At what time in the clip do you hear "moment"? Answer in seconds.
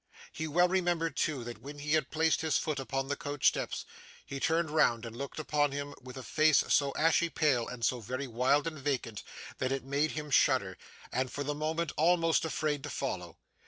11.53-11.91